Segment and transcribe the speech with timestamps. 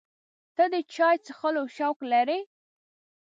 [0.55, 2.39] ته د چای څښلو شوق لرې؟